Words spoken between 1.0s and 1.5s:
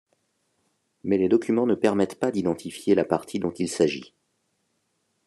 Mais les